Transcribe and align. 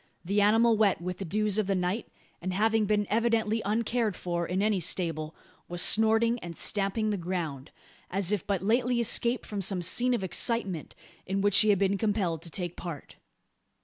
The 0.25 0.41
animal 0.41 0.77
wet 0.77 0.99
with 0.99 1.19
the 1.19 1.25
dews 1.25 1.59
of 1.59 1.67
the 1.67 1.75
night, 1.75 2.07
and 2.41 2.53
having 2.55 2.87
been 2.87 3.05
evidently 3.07 3.61
uncared 3.63 4.15
for 4.15 4.47
in 4.47 4.63
any 4.63 4.79
stable, 4.79 5.35
was 5.69 5.79
snorting 5.79 6.39
and 6.39 6.57
stamping 6.57 7.11
the 7.11 7.17
ground, 7.17 7.69
as 8.09 8.31
if 8.31 8.47
but 8.47 8.63
lately 8.63 8.99
escaped 8.99 9.45
from 9.45 9.61
some 9.61 9.83
scene 9.83 10.15
of 10.15 10.23
excitement, 10.23 10.95
in 11.27 11.41
which 11.41 11.59
he 11.59 11.69
had 11.69 11.77
been 11.77 11.99
compelled 11.99 12.41
to 12.41 12.49
take 12.49 12.75
part. 12.75 13.17